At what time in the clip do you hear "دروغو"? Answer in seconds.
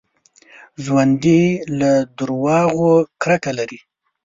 2.17-2.91